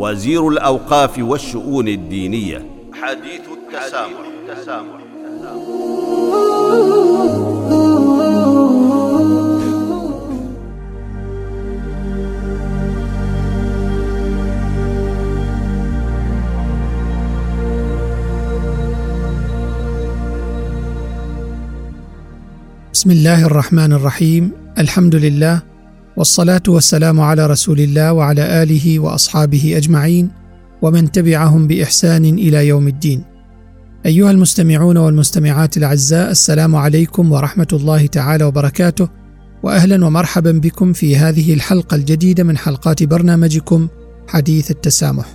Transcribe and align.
وزير 0.00 0.48
الأوقاف 0.48 1.18
والشؤون 1.18 1.88
الدينية 1.88 2.66
حديث 2.92 3.40
التسامح, 3.52 4.20
التسامح. 4.48 5.00
بسم 22.92 23.10
الله 23.10 23.46
الرحمن 23.46 23.92
الرحيم 23.92 24.52
الحمد 24.78 25.14
لله 25.14 25.69
والصلاة 26.16 26.62
والسلام 26.68 27.20
على 27.20 27.46
رسول 27.46 27.80
الله 27.80 28.12
وعلى 28.12 28.62
آله 28.62 28.98
وأصحابه 28.98 29.76
أجمعين 29.76 30.30
ومن 30.82 31.12
تبعهم 31.12 31.66
بإحسان 31.66 32.24
إلى 32.24 32.68
يوم 32.68 32.88
الدين. 32.88 33.24
أيها 34.06 34.30
المستمعون 34.30 34.96
والمستمعات 34.96 35.76
الأعزاء 35.76 36.30
السلام 36.30 36.76
عليكم 36.76 37.32
ورحمة 37.32 37.68
الله 37.72 38.06
تعالى 38.06 38.44
وبركاته 38.44 39.08
واهلا 39.62 40.06
ومرحبا 40.06 40.52
بكم 40.52 40.92
في 40.92 41.16
هذه 41.16 41.54
الحلقة 41.54 41.94
الجديدة 41.94 42.44
من 42.44 42.58
حلقات 42.58 43.02
برنامجكم 43.02 43.88
حديث 44.28 44.70
التسامح. 44.70 45.26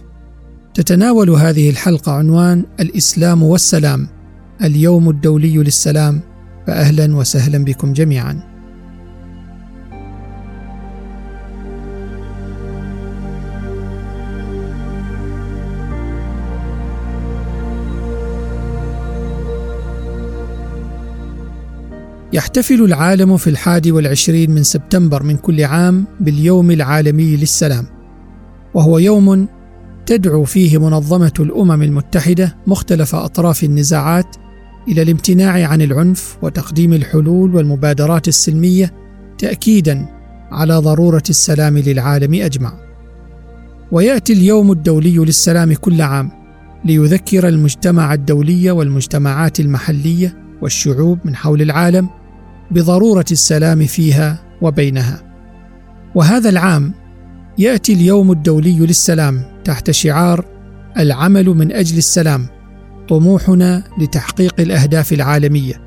تتناول 0.74 1.30
هذه 1.30 1.70
الحلقة 1.70 2.12
عنوان 2.12 2.66
الإسلام 2.80 3.44
والسلام 3.44 4.08
اليوم 4.64 5.10
الدولي 5.10 5.58
للسلام 5.58 6.22
فاهلا 6.68 7.16
وسهلا 7.16 7.58
بكم 7.58 7.94
جميعا. 7.94 8.55
يحتفل 22.36 22.84
العالم 22.84 23.38
في 23.38 23.50
الحادي 23.50 23.92
والعشرين 23.92 24.52
من 24.52 24.64
سبتمبر 24.64 25.24
من 25.24 25.38
كل 25.38 25.64
عام 25.64 26.06
باليوم 26.20 26.72
العالمي 26.72 27.36
للسلام 27.36 27.86
وهو 28.74 29.00
يوم 29.00 29.48
تدعو 30.06 30.44
فيه 30.44 30.78
منظمة 30.78 31.34
الأمم 31.40 31.82
المتحدة 31.82 32.58
مختلف 32.68 33.16
أطراف 33.16 33.64
النزاعات 33.64 34.36
إلى 34.88 35.02
الامتناع 35.02 35.68
عن 35.68 35.82
العنف 35.82 36.38
وتقديم 36.42 36.94
الحلول 36.94 37.56
والمبادرات 37.56 38.28
السلمية 38.28 38.94
تاكيدا 39.38 40.06
على 40.52 40.78
ضرورة 40.78 41.24
السلام 41.30 41.78
للعالم 41.78 42.34
أجمع. 42.34 42.74
ويأتي 43.92 44.34
اليوم 44.34 44.72
الدولي 44.72 45.18
للسلام 45.18 45.74
كل 45.74 46.02
عام 46.02 46.32
ليذكر 46.86 47.48
المجتمع 47.48 48.14
الدولي 48.14 48.72
والمجتمعات 48.72 49.60
المحلية 49.60 50.38
والشعوب 50.62 51.20
من 51.26 51.36
حول 51.36 51.62
العالم 51.62 52.10
بضرورة 52.72 53.26
السلام 53.32 53.86
فيها 53.86 54.40
وبينها. 54.62 55.22
وهذا 56.16 56.50
العام 56.50 56.94
يأتي 57.58 57.94
اليوم 57.94 58.32
الدولي 58.32 58.80
للسلام 58.80 59.42
تحت 59.64 59.92
شعار 59.92 60.46
العمل 60.98 61.46
من 61.46 61.72
أجل 61.72 61.98
السلام 61.98 62.46
طموحنا 63.10 63.84
لتحقيق 64.00 64.56
الأهداف 64.60 65.14
العالمية. 65.14 65.82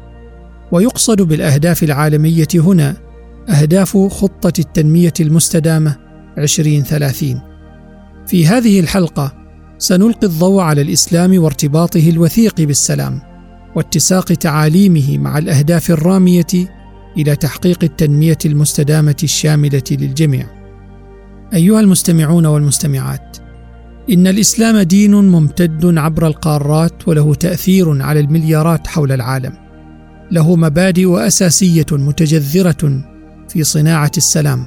ويقصد 0.72 1.22
بالأهداف 1.22 1.82
العالمية 1.82 2.48
هنا 2.54 2.96
أهداف 3.48 3.96
خطة 3.96 4.52
التنمية 4.58 5.12
المستدامة 5.20 5.96
2030 6.38 7.40
في 8.26 8.46
هذه 8.46 8.80
الحلقة 8.80 9.32
سنلقي 9.78 10.26
الضوء 10.26 10.62
على 10.62 10.82
الإسلام 10.82 11.42
وارتباطه 11.42 12.08
الوثيق 12.10 12.60
بالسلام. 12.60 13.27
واتساق 13.78 14.24
تعاليمه 14.24 15.18
مع 15.18 15.38
الأهداف 15.38 15.90
الرامية 15.90 16.46
إلى 17.16 17.36
تحقيق 17.36 17.78
التنمية 17.82 18.38
المستدامة 18.44 19.16
الشاملة 19.22 19.82
للجميع. 19.90 20.46
أيها 21.54 21.80
المستمعون 21.80 22.46
والمستمعات 22.46 23.36
إن 24.10 24.26
الإسلام 24.26 24.78
دين 24.78 25.14
ممتد 25.14 25.98
عبر 25.98 26.26
القارات 26.26 27.08
وله 27.08 27.34
تأثير 27.34 28.02
على 28.02 28.20
المليارات 28.20 28.86
حول 28.86 29.12
العالم. 29.12 29.52
له 30.30 30.56
مبادئ 30.56 31.26
أساسية 31.26 31.86
متجذرة 31.92 33.04
في 33.48 33.64
صناعة 33.64 34.12
السلام. 34.16 34.66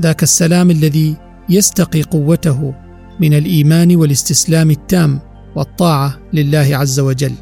ذاك 0.00 0.22
السلام 0.22 0.70
الذي 0.70 1.16
يستقي 1.48 2.02
قوته 2.02 2.74
من 3.20 3.34
الإيمان 3.34 3.96
والاستسلام 3.96 4.70
التام 4.70 5.20
والطاعة 5.56 6.18
لله 6.32 6.76
عز 6.76 7.00
وجل. 7.00 7.32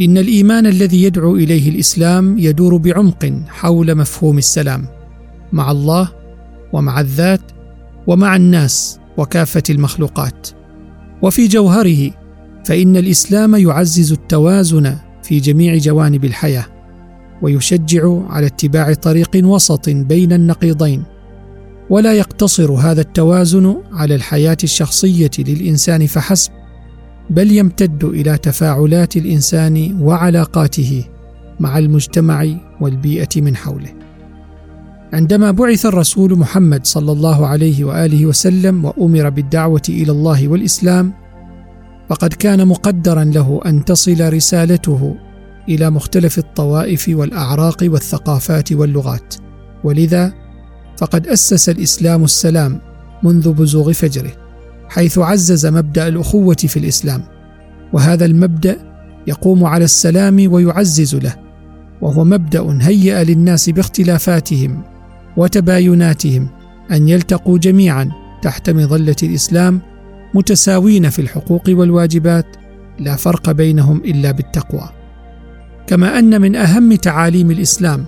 إن 0.00 0.18
الإيمان 0.18 0.66
الذي 0.66 1.02
يدعو 1.02 1.36
إليه 1.36 1.68
الإسلام 1.70 2.38
يدور 2.38 2.76
بعمق 2.76 3.32
حول 3.48 3.94
مفهوم 3.94 4.38
السلام 4.38 4.86
مع 5.52 5.70
الله 5.70 6.08
ومع 6.72 7.00
الذات 7.00 7.40
ومع 8.06 8.36
الناس 8.36 8.98
وكافة 9.16 9.62
المخلوقات. 9.70 10.48
وفي 11.22 11.48
جوهره 11.48 12.10
فإن 12.66 12.96
الإسلام 12.96 13.54
يعزز 13.54 14.12
التوازن 14.12 14.96
في 15.22 15.38
جميع 15.40 15.76
جوانب 15.76 16.24
الحياة 16.24 16.66
ويشجع 17.42 18.22
على 18.28 18.46
اتباع 18.46 18.94
طريق 18.94 19.30
وسط 19.36 19.88
بين 19.88 20.32
النقيضين. 20.32 21.02
ولا 21.90 22.12
يقتصر 22.12 22.72
هذا 22.72 23.00
التوازن 23.00 23.76
على 23.92 24.14
الحياة 24.14 24.56
الشخصية 24.64 25.30
للإنسان 25.38 26.06
فحسب 26.06 26.63
بل 27.30 27.50
يمتد 27.50 28.04
إلى 28.04 28.38
تفاعلات 28.38 29.16
الإنسان 29.16 29.96
وعلاقاته 30.00 31.04
مع 31.60 31.78
المجتمع 31.78 32.46
والبيئة 32.80 33.28
من 33.40 33.56
حوله. 33.56 33.92
عندما 35.12 35.50
بعث 35.50 35.86
الرسول 35.86 36.38
محمد 36.38 36.86
صلى 36.86 37.12
الله 37.12 37.46
عليه 37.46 37.84
وآله 37.84 38.26
وسلم 38.26 38.84
وأمر 38.84 39.28
بالدعوة 39.28 39.82
إلى 39.88 40.12
الله 40.12 40.48
والإسلام 40.48 41.12
فقد 42.08 42.32
كان 42.32 42.68
مقدرا 42.68 43.24
له 43.24 43.60
أن 43.66 43.84
تصل 43.84 44.32
رسالته 44.32 45.16
إلى 45.68 45.90
مختلف 45.90 46.38
الطوائف 46.38 47.08
والأعراق 47.08 47.76
والثقافات 47.82 48.72
واللغات. 48.72 49.34
ولذا 49.84 50.32
فقد 50.96 51.26
أسس 51.26 51.68
الإسلام 51.68 52.24
السلام 52.24 52.80
منذ 53.22 53.52
بزوغ 53.52 53.92
فجره. 53.92 54.43
حيث 54.94 55.18
عزز 55.18 55.66
مبدأ 55.66 56.08
الأخوة 56.08 56.54
في 56.54 56.76
الإسلام 56.76 57.22
وهذا 57.92 58.24
المبدأ 58.24 58.76
يقوم 59.26 59.64
على 59.64 59.84
السلام 59.84 60.52
ويعزز 60.52 61.14
له 61.14 61.34
وهو 62.00 62.24
مبدأ 62.24 62.78
هيأ 62.80 63.24
للناس 63.24 63.70
باختلافاتهم 63.70 64.82
وتبايناتهم 65.36 66.48
أن 66.90 67.08
يلتقوا 67.08 67.58
جميعا 67.58 68.10
تحت 68.42 68.70
مظلة 68.70 69.16
الإسلام 69.22 69.80
متساوين 70.34 71.10
في 71.10 71.22
الحقوق 71.22 71.62
والواجبات 71.68 72.46
لا 72.98 73.16
فرق 73.16 73.50
بينهم 73.50 73.96
إلا 74.04 74.30
بالتقوى. 74.30 74.88
كما 75.86 76.18
أن 76.18 76.40
من 76.40 76.56
أهم 76.56 76.94
تعاليم 76.94 77.50
الإسلام 77.50 78.04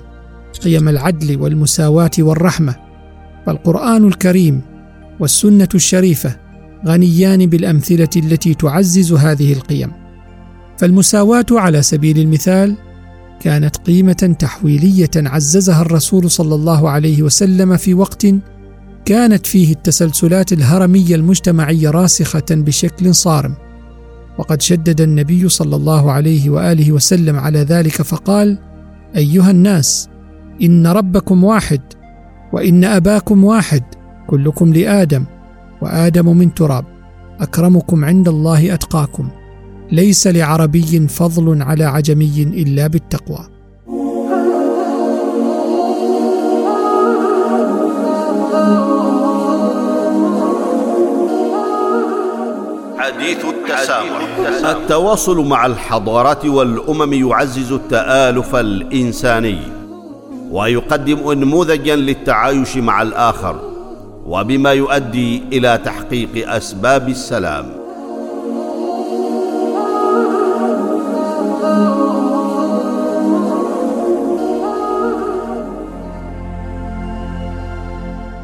قيم 0.65 0.89
العدل 0.89 1.41
والمساواة 1.41 2.11
والرحمة 2.19 2.75
فالقرآن 3.47 4.09
الكريم 4.09 4.61
والسنة 5.21 5.69
الشريفة 5.75 6.46
غنيان 6.87 7.47
بالأمثلة 7.47 8.09
التي 8.17 8.55
تعزز 8.55 9.13
هذه 9.13 9.53
القيم. 9.53 9.93
فالمساواة 10.79 11.47
على 11.51 11.83
سبيل 11.83 12.19
المثال 12.19 12.77
كانت 13.41 13.77
قيمة 13.77 14.37
تحويلية 14.39 15.11
عززها 15.17 15.83
الرسول 15.83 16.31
صلى 16.31 16.55
الله 16.55 16.91
عليه 16.91 17.23
وسلم 17.23 17.77
في 17.77 17.95
وقت 17.95 18.27
كانت 19.05 19.47
فيه 19.47 19.73
التسلسلات 19.73 20.53
الهرمية 20.53 21.15
المجتمعية 21.15 21.91
راسخة 21.91 22.45
بشكل 22.51 23.15
صارم. 23.15 23.55
وقد 24.39 24.63
شدد 24.63 25.01
النبي 25.01 25.49
صلى 25.49 25.77
الله 25.77 26.13
عليه 26.13 26.51
وآله 26.51 26.93
وسلم 26.93 27.37
على 27.37 27.59
ذلك 27.59 28.03
فقال 28.03 28.59
أيها 29.17 29.51
الناس 29.51 30.09
إن 30.63 30.87
ربكم 30.87 31.45
واحد 31.45 31.81
وإن 32.53 32.85
أباكم 32.85 33.45
واحد 33.45 33.83
كلكم 34.27 34.73
لآدم. 34.73 35.25
وآدم 35.87 36.37
من 36.37 36.55
تراب 36.55 36.85
أكرمكم 37.41 38.05
عند 38.05 38.29
الله 38.29 38.75
أتقاكم. 38.75 39.29
ليس 39.93 40.27
لعربي 40.27 41.09
فضل 41.09 41.63
على 41.63 41.85
عجمي 41.85 42.43
إلا 42.43 42.87
بالتقوى. 42.87 43.39
حديث 52.99 53.45
التسامح. 53.45 54.21
التواصل 54.65 55.47
مع 55.47 55.67
الحضارات 55.67 56.47
والأمم 56.47 57.13
يعزز 57.13 57.73
التآلف 57.73 58.57
الإنساني 58.57 59.59
ويقدم 60.51 61.29
انموذجا 61.29 61.97
للتعايش 61.97 62.77
مع 62.77 63.03
الآخر. 63.03 63.76
وبما 64.27 64.73
يؤدي 64.73 65.43
إلى 65.53 65.81
تحقيق 65.85 66.51
أسباب 66.51 67.09
السلام. 67.09 67.67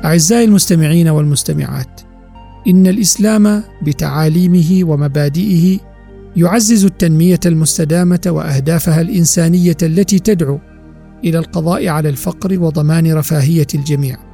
أعزائي 0.05 0.45
المستمعين 0.45 1.09
والمستمعات 1.09 2.01
إن 2.69 2.87
الإسلام 2.87 3.63
بتعاليمه 3.83 4.81
ومبادئه 4.85 5.79
يعزز 6.37 6.85
التنمية 6.85 7.41
المستدامة 7.47 8.21
وأهدافها 8.27 9.01
الإنسانية 9.01 9.77
التي 9.83 10.19
تدعو 10.19 10.59
إلى 11.25 11.39
القضاء 11.39 11.89
على 11.89 12.09
الفقر 12.09 12.61
وضمان 12.61 13.13
رفاهية 13.13 13.67
الجميع. 13.75 14.32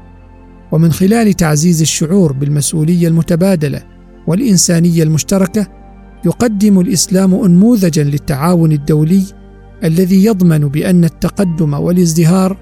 ومن 0.72 0.92
خلال 0.92 1.32
تعزيز 1.32 1.80
الشعور 1.80 2.32
بالمسؤولية 2.32 3.08
المتبادلة 3.08 3.82
والإنسانية 4.26 5.02
المشتركة 5.02 5.66
يقدم 6.24 6.80
الإسلام 6.80 7.34
انموذجا 7.34 8.04
للتعاون 8.04 8.72
الدولي 8.72 9.22
الذي 9.84 10.24
يضمن 10.24 10.58
بأن 10.58 11.04
التقدم 11.04 11.74
والازدهار 11.74 12.56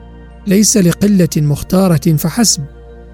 ليس 0.47 0.77
لقلة 0.77 1.29
مختارة 1.37 2.17
فحسب 2.17 2.65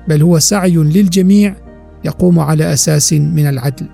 بل 0.09 0.23
هو 0.23 0.39
سعي 0.39 0.77
للجميع 0.77 1.57
يقوم 2.05 2.39
على 2.41 2.73
أساس 2.73 3.13
من 3.13 3.47
العدل. 3.47 3.89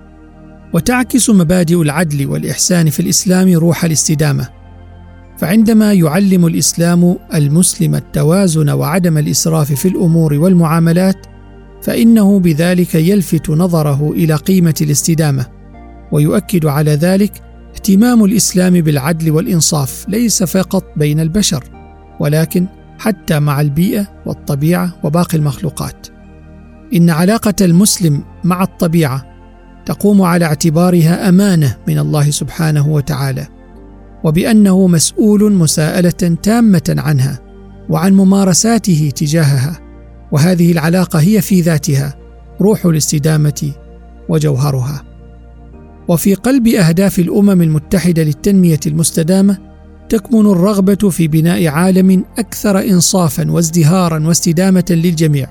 وتعكس 0.73 1.29
مبادئ 1.29 1.81
العدل 1.81 2.27
والإحسان 2.27 2.89
في 2.89 2.99
الإسلام 2.99 3.53
روح 3.53 3.85
الاستدامة. 3.85 4.58
فعندما 5.39 5.93
يعلم 5.93 6.45
الإسلام 6.45 7.17
المسلم 7.33 7.95
التوازن 7.95 8.69
وعدم 8.69 9.17
الإسراف 9.17 9.73
في 9.73 9.87
الأمور 9.87 10.33
والمعاملات 10.33 11.25
فإنه 11.81 12.39
بذلك 12.39 12.95
يلفت 12.95 13.49
نظره 13.49 14.11
إلى 14.11 14.35
قيمة 14.35 14.75
الاستدامة 14.81 15.45
ويؤكد 16.11 16.65
على 16.65 16.91
ذلك 16.91 17.31
اهتمام 17.73 18.23
الإسلام 18.23 18.81
بالعدل 18.81 19.31
والإنصاف 19.31 20.05
ليس 20.09 20.43
فقط 20.43 20.83
بين 20.97 21.19
البشر 21.19 21.63
ولكن 22.19 22.67
حتى 22.97 23.39
مع 23.39 23.61
البيئة 23.61 24.07
والطبيعة 24.25 24.93
وباقي 25.03 25.37
المخلوقات. 25.37 26.07
إن 26.93 27.09
علاقة 27.09 27.53
المسلم 27.61 28.23
مع 28.43 28.63
الطبيعة 28.63 29.25
تقوم 29.85 30.21
على 30.21 30.45
اعتبارها 30.45 31.29
أمانة 31.29 31.77
من 31.87 31.99
الله 31.99 32.29
سبحانه 32.29 32.87
وتعالى. 32.87 33.58
وبأنه 34.23 34.87
مسؤول 34.87 35.53
مساءلة 35.53 36.37
تامة 36.43 36.95
عنها 36.97 37.39
وعن 37.89 38.13
ممارساته 38.13 39.11
تجاهها 39.15 39.79
وهذه 40.31 40.71
العلاقة 40.71 41.19
هي 41.19 41.41
في 41.41 41.61
ذاتها 41.61 42.15
روح 42.61 42.85
الاستدامة 42.85 43.71
وجوهرها. 44.29 45.03
وفي 46.07 46.33
قلب 46.33 46.67
أهداف 46.67 47.19
الأمم 47.19 47.61
المتحدة 47.61 48.23
للتنمية 48.23 48.79
المستدامة 48.87 49.57
تكمن 50.09 50.45
الرغبة 50.45 51.09
في 51.09 51.27
بناء 51.27 51.67
عالم 51.67 52.25
أكثر 52.37 52.79
انصافا 52.79 53.51
وازدهارا 53.51 54.27
واستدامة 54.27 54.85
للجميع 54.89 55.47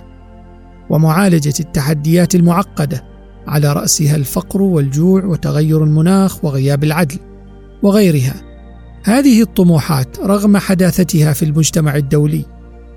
ومعالجة 0.90 1.54
التحديات 1.60 2.34
المعقدة 2.34 3.04
على 3.46 3.72
رأسها 3.72 4.16
الفقر 4.16 4.62
والجوع 4.62 5.24
وتغير 5.24 5.84
المناخ 5.84 6.44
وغياب 6.44 6.84
العدل 6.84 7.18
وغيرها. 7.82 8.47
هذه 9.08 9.42
الطموحات 9.42 10.20
رغم 10.20 10.56
حداثتها 10.56 11.32
في 11.32 11.44
المجتمع 11.44 11.96
الدولي 11.96 12.44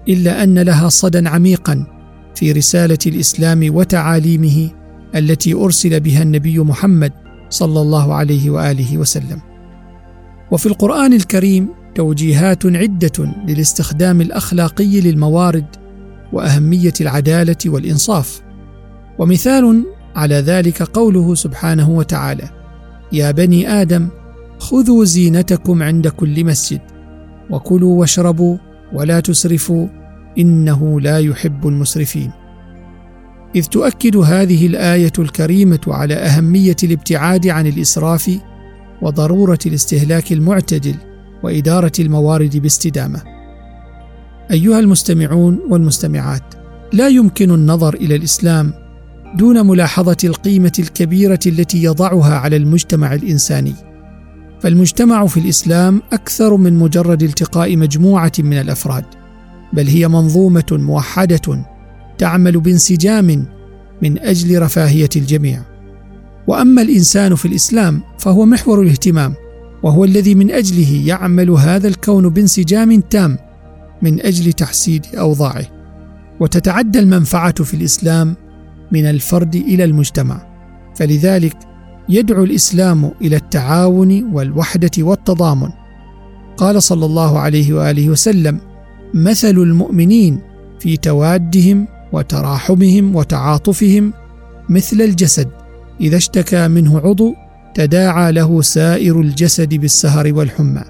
إلا 0.09 0.43
أن 0.43 0.59
لها 0.59 0.89
صدى 0.89 1.27
عميقا 1.29 1.85
في 2.35 2.51
رسالة 2.51 2.97
الإسلام 3.05 3.75
وتعاليمه 3.75 4.69
التي 5.15 5.53
أرسل 5.53 5.99
بها 5.99 6.23
النبي 6.23 6.59
محمد 6.59 7.11
صلى 7.49 7.81
الله 7.81 8.13
عليه 8.13 8.49
وآله 8.49 8.97
وسلم. 8.97 9.41
وفي 10.51 10.65
القرآن 10.65 11.13
الكريم 11.13 11.69
توجيهات 11.95 12.65
عدة 12.65 13.33
للاستخدام 13.47 14.21
الأخلاقي 14.21 15.01
للموارد 15.01 15.65
وأهمية 16.33 16.93
العدالة 17.01 17.57
والإنصاف. 17.65 18.41
ومثال 19.19 19.85
على 20.15 20.35
ذلك 20.35 20.83
قوله 20.83 21.35
سبحانه 21.35 21.89
وتعالى 21.89 22.49
يا 23.11 23.31
بني 23.31 23.81
آدم 23.81 24.09
خذوا 24.61 25.05
زينتكم 25.05 25.83
عند 25.83 26.07
كل 26.07 26.45
مسجد 26.45 26.81
وكلوا 27.49 27.99
واشربوا 27.99 28.57
ولا 28.93 29.19
تسرفوا 29.19 29.87
إنه 30.37 31.01
لا 31.01 31.19
يحب 31.19 31.67
المسرفين. 31.67 32.31
إذ 33.55 33.65
تؤكد 33.65 34.17
هذه 34.17 34.67
الآية 34.67 35.11
الكريمة 35.19 35.79
على 35.87 36.13
أهمية 36.13 36.75
الابتعاد 36.83 37.47
عن 37.47 37.67
الإسراف 37.67 38.31
وضرورة 39.01 39.59
الاستهلاك 39.65 40.31
المعتدل 40.31 40.95
وإدارة 41.43 41.91
الموارد 41.99 42.57
باستدامة. 42.57 43.21
أيها 44.51 44.79
المستمعون 44.79 45.59
والمستمعات 45.69 46.53
لا 46.93 47.07
يمكن 47.07 47.51
النظر 47.51 47.93
إلى 47.93 48.15
الإسلام 48.15 48.73
دون 49.37 49.67
ملاحظة 49.67 50.17
القيمة 50.23 50.73
الكبيرة 50.79 51.39
التي 51.47 51.83
يضعها 51.83 52.35
على 52.35 52.55
المجتمع 52.55 53.13
الإنساني. 53.13 53.90
فالمجتمع 54.61 55.25
في 55.25 55.39
الإسلام 55.39 56.01
أكثر 56.13 56.55
من 56.55 56.73
مجرد 56.73 57.23
التقاء 57.23 57.77
مجموعة 57.77 58.31
من 58.39 58.53
الأفراد 58.53 59.05
بل 59.73 59.87
هي 59.87 60.07
منظومة 60.07 60.65
موحدة 60.71 61.65
تعمل 62.17 62.59
بانسجام 62.59 63.45
من 64.01 64.19
أجل 64.19 64.61
رفاهية 64.61 65.09
الجميع. 65.15 65.61
وأما 66.47 66.81
الإنسان 66.81 67.35
في 67.35 67.45
الإسلام 67.45 68.01
فهو 68.19 68.45
محور 68.45 68.81
الاهتمام 68.81 69.33
وهو 69.83 70.05
الذي 70.05 70.35
من 70.35 70.51
أجله 70.51 71.07
يعمل 71.07 71.49
هذا 71.49 71.87
الكون 71.87 72.29
بانسجام 72.29 73.01
تام 73.01 73.37
من 74.01 74.21
أجل 74.21 74.53
تحسين 74.53 75.01
أوضاعه. 75.17 75.65
وتتعدى 76.39 76.99
المنفعة 76.99 77.63
في 77.63 77.73
الإسلام 77.73 78.35
من 78.91 79.05
الفرد 79.05 79.55
إلى 79.55 79.83
المجتمع 79.83 80.41
فلذلك 80.95 81.70
يدعو 82.11 82.43
الإسلام 82.43 83.11
إلى 83.21 83.35
التعاون 83.35 84.33
والوحدة 84.33 84.91
والتضامن. 84.99 85.69
قال 86.57 86.83
صلى 86.83 87.05
الله 87.05 87.39
عليه 87.39 87.73
وآله 87.73 88.09
وسلم 88.09 88.59
مثل 89.13 89.57
المؤمنين 89.57 90.41
في 90.79 90.97
توادهم 90.97 91.87
وتراحمهم 92.13 93.15
وتعاطفهم 93.15 94.13
مثل 94.69 95.01
الجسد. 95.01 95.47
إذا 96.01 96.17
اشتكى 96.17 96.67
منه 96.67 96.99
عضو 96.99 97.33
تداعى 97.75 98.31
له 98.31 98.61
سائر 98.61 99.21
الجسد 99.21 99.73
بالسهر 99.73 100.33
والحمى. 100.33 100.83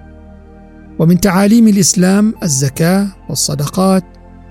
ومن 1.00 1.20
تعاليم 1.20 1.68
الإسلام 1.68 2.34
الزكاة 2.44 3.08
والصدقات 3.30 4.04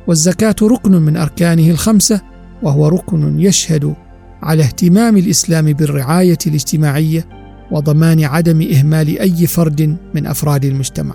والزكاة 0.06 0.56
ركن 0.62 0.92
من 0.92 1.16
أركانه 1.16 1.70
الخمسة 1.70 2.20
وهو 2.62 2.88
ركن 2.88 3.40
يشهد 3.40 3.94
على 4.42 4.62
اهتمام 4.62 5.16
الإسلام 5.16 5.72
بالرعاية 5.72 6.38
الاجتماعية 6.46 7.28
وضمان 7.70 8.24
عدم 8.24 8.62
إهمال 8.62 9.18
أي 9.18 9.46
فرد 9.46 9.96
من 10.14 10.26
أفراد 10.26 10.64
المجتمع. 10.64 11.14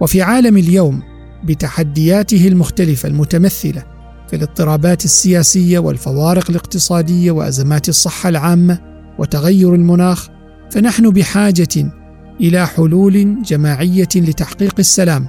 وفي 0.00 0.22
عالم 0.22 0.56
اليوم 0.56 1.02
بتحدياته 1.44 2.48
المختلفة 2.48 3.08
المتمثلة 3.08 3.82
في 4.28 4.36
الاضطرابات 4.36 5.04
السياسية 5.04 5.78
والفوارق 5.78 6.50
الاقتصادية 6.50 7.30
وأزمات 7.30 7.88
الصحة 7.88 8.28
العامة 8.28 8.78
وتغير 9.18 9.74
المناخ 9.74 10.28
فنحن 10.70 11.10
بحاجة 11.10 11.92
إلى 12.40 12.66
حلول 12.66 13.42
جماعية 13.42 14.08
لتحقيق 14.16 14.74
السلام 14.78 15.26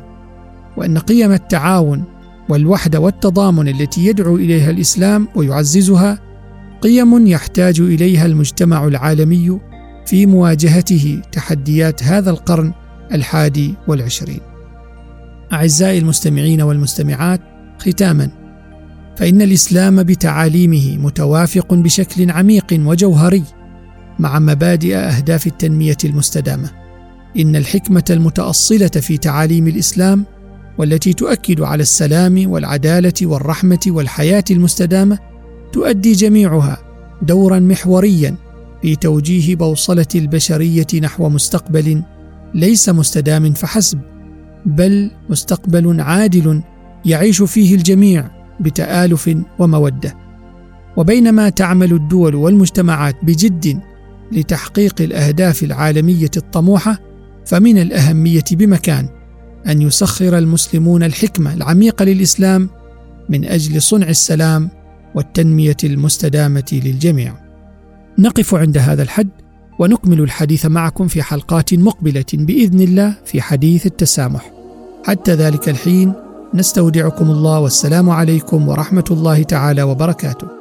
وأن 0.78 0.98
قيم 0.98 1.32
التعاون 1.32 2.04
والوحدة 2.50 3.00
والتضامن 3.00 3.68
التي 3.68 4.06
يدعو 4.06 4.36
إليها 4.36 4.70
الإسلام 4.70 5.28
ويعززها 5.36 6.31
قيم 6.82 7.28
يحتاج 7.28 7.80
إليها 7.80 8.26
المجتمع 8.26 8.88
العالمي 8.88 9.60
في 10.06 10.26
مواجهته 10.26 11.22
تحديات 11.32 12.04
هذا 12.04 12.30
القرن 12.30 12.74
الحادي 13.14 13.76
والعشرين. 13.88 14.40
أعزائي 15.54 15.98
المستمعين 15.98 16.62
والمستمعات 16.62 17.42
ختاما. 17.80 18.30
فإن 19.18 19.42
الإسلام 19.42 20.04
بتعاليمه 20.04 20.98
متوافق 20.98 21.74
بشكل 21.74 22.32
عميق 22.32 22.66
وجوهري 22.72 23.44
مع 24.20 24.40
مبادئ 24.40 24.96
أهداف 24.96 25.48
التنمية 25.48 25.98
المستدامة. 26.06 26.72
إن 27.40 27.56
الحكمة 27.56 28.04
المتأصلة 28.10 28.88
في 28.88 29.18
تعاليم 29.18 29.68
الإسلام 29.68 30.26
والتي 30.78 31.14
تؤكد 31.14 31.62
على 31.62 31.82
السلام 31.82 32.52
والعدالة 32.52 33.14
والرحمة 33.22 33.80
والحياة 33.88 34.44
المستدامة 34.52 35.31
تؤدي 35.74 36.12
جميعها 36.12 36.78
دورا 37.22 37.60
محوريا 37.60 38.36
في 38.82 38.96
توجيه 38.96 39.56
بوصلة 39.56 40.06
البشرية 40.16 40.88
نحو 41.01 41.30
مستقبل 41.30 42.04
ليس 42.54 42.90
مستدام 42.90 43.54
فحسب 43.54 44.00
بل 44.66 45.12
مستقبل 45.30 46.01
عادل 46.01 46.62
يعيش 47.06 47.42
فيه 47.42 47.75
الجميع 47.75 48.32
بتآلف 48.60 49.32
ومودة. 49.60 50.16
وبينما 50.98 51.50
تعمل 51.50 51.94
الدول 51.94 52.36
والمجتمعات 52.36 53.16
بجد 53.24 53.82
لتحقيق 54.32 55.01
الأهداف 55.01 55.63
العالمية 55.63 56.32
الطموحة 56.38 57.00
فمن 57.46 57.78
الأهمية 57.78 58.44
بمكان 58.51 59.10
أن 59.68 59.82
يسخر 59.82 60.38
المسلمون 60.38 61.04
الحكمة 61.04 61.54
العميقة 61.54 62.06
للإسلام 62.06 62.70
من 63.30 63.46
أجل 63.46 63.82
صنع 63.82 64.10
السلام 64.10 64.70
والتنمية 65.15 65.77
المستدامة 65.84 66.63
للجميع. 66.72 67.34
نقف 68.20 68.56
عند 68.56 68.77
هذا 68.77 69.03
الحد 69.03 69.30
ونكمل 69.80 70.22
الحديث 70.22 70.65
معكم 70.65 71.08
في 71.08 71.24
حلقات 71.24 71.74
مقبلة 71.74 72.25
بإذن 72.34 72.82
الله 72.82 73.15
في 73.25 73.41
حديث 73.41 73.86
التسامح. 73.86 74.51
حتى 75.06 75.34
ذلك 75.34 75.70
الحين 75.70 76.13
نستودعكم 76.53 77.32
الله 77.32 77.60
والسلام 77.60 78.10
عليكم 78.10 78.68
ورحمة 78.68 79.06
الله 79.12 79.44
تعالى 79.44 79.84
وبركاته. 79.84 80.61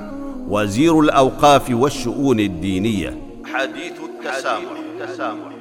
وزير 0.51 0.99
الأوقاف 0.99 1.71
والشؤون 1.71 2.39
الدينية. 2.39 3.17
حديث 3.45 3.93
التسامح. 4.03 5.60